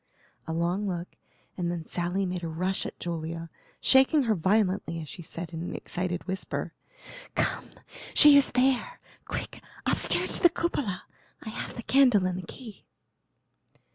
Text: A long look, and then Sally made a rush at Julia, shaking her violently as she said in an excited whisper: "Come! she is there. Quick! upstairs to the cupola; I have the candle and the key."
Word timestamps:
A 0.47 0.51
long 0.51 0.87
look, 0.87 1.09
and 1.55 1.69
then 1.71 1.85
Sally 1.85 2.25
made 2.25 2.43
a 2.43 2.47
rush 2.47 2.87
at 2.87 2.99
Julia, 2.99 3.51
shaking 3.79 4.23
her 4.23 4.33
violently 4.33 4.99
as 4.99 5.07
she 5.07 5.21
said 5.21 5.53
in 5.53 5.61
an 5.61 5.75
excited 5.75 6.23
whisper: 6.27 6.73
"Come! 7.35 7.69
she 8.15 8.35
is 8.35 8.49
there. 8.53 8.99
Quick! 9.25 9.61
upstairs 9.85 10.37
to 10.37 10.41
the 10.41 10.49
cupola; 10.49 11.03
I 11.43 11.49
have 11.49 11.75
the 11.75 11.83
candle 11.83 12.25
and 12.25 12.39
the 12.39 12.47
key." 12.47 12.87